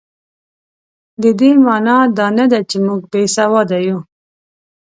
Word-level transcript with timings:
د 1.21 1.23
دې 1.39 1.51
مانا 1.65 1.97
دا 2.17 2.27
نه 2.37 2.45
ده 2.51 2.59
چې 2.69 2.77
موږ 2.85 3.01
بې 3.11 3.23
سواده 3.35 3.79
یو. 3.87 3.99